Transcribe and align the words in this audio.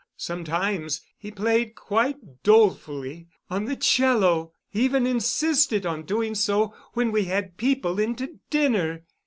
Sometimes 0.17 1.01
he 1.15 1.29
played 1.29 1.75
quite 1.75 2.41
dolefully 2.41 3.27
on 3.51 3.65
the 3.65 3.75
'cello—even 3.75 5.05
insisted 5.05 5.85
on 5.85 6.05
doing 6.05 6.33
so 6.33 6.73
when 6.93 7.11
we 7.11 7.25
had 7.25 7.55
people 7.55 7.99
in 7.99 8.15
to 8.15 8.39
dinner. 8.49 9.03